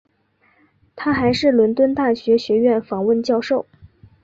[0.95, 3.67] 他还是伦敦大学学院访问教授。